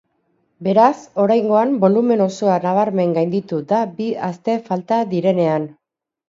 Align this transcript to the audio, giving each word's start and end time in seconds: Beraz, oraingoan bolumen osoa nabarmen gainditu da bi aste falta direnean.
Beraz, 0.67 0.95
oraingoan 1.23 1.75
bolumen 1.83 2.23
osoa 2.25 2.55
nabarmen 2.63 3.13
gainditu 3.19 3.61
da 3.73 3.83
bi 4.01 4.09
aste 4.31 4.57
falta 4.71 5.01
direnean. 5.15 5.71